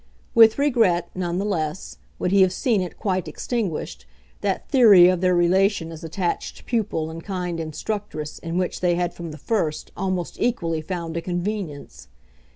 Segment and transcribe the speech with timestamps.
[0.33, 4.07] With regret, none the less, would he have seen it quite extinguished,
[4.41, 9.13] that theory of their relation as attached pupil and kind instructress in which they had
[9.13, 12.07] from the first almost equally found a convenience.